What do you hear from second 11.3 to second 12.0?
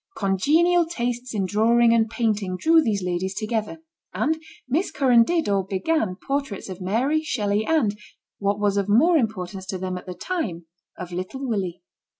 Willie.